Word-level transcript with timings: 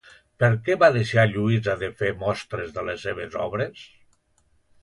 Per 0.43 0.47
què 0.67 0.77
va 0.83 0.87
deixar 0.95 1.25
Lluïsa 1.33 1.75
de 1.83 1.89
fer 2.01 2.11
mostres 2.23 2.73
de 2.79 2.87
les 2.89 3.07
seves 3.09 3.39
obres? 3.47 3.85